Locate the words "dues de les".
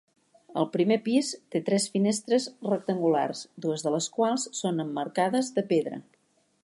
3.67-4.09